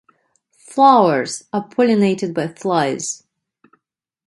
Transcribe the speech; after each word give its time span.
Flowers 0.57 1.43
are 1.53 1.67
pollinated 1.69 2.33
by 2.33 2.47
flies. 2.47 3.21